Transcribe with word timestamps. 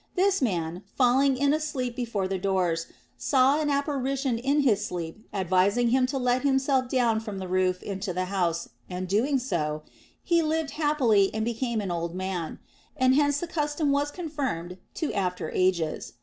This 0.15 0.41
man, 0.41 0.81
falling 0.97 1.37
in 1.37 1.53
a 1.53 1.59
sleep 1.59 1.95
before 1.95 2.27
the 2.27 2.39
doors, 2.39 2.87
saw 3.19 3.61
an 3.61 3.69
apparition 3.69 4.39
in 4.39 4.61
his 4.61 4.83
sleep 4.83 5.23
advising 5.31 5.89
him 5.89 6.07
to 6.07 6.17
let 6.17 6.41
himself 6.41 6.89
down 6.89 7.19
from 7.19 7.37
the 7.37 7.47
roof 7.47 7.83
into 7.83 8.11
the 8.11 8.25
house, 8.25 8.69
and 8.89 9.07
doing 9.07 9.37
so, 9.37 9.83
he 10.23 10.41
lived 10.41 10.71
happily 10.71 11.29
and 11.35 11.45
became 11.45 11.81
an 11.81 11.91
old 11.91 12.15
man; 12.15 12.57
and 12.97 13.13
hence 13.13 13.39
the 13.39 13.45
custom 13.47 13.91
was 13.91 14.09
confirmed 14.09 14.79
to 14.95 15.13
after 15.13 15.51
ages. 15.51 16.13